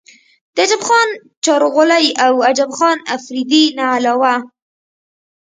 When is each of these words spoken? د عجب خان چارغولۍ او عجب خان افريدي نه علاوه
د 0.55 0.57
عجب 0.65 0.81
خان 0.87 1.09
چارغولۍ 1.45 2.05
او 2.25 2.33
عجب 2.49 2.69
خان 2.77 2.97
افريدي 3.15 3.63
نه 3.77 3.85
علاوه 3.95 4.33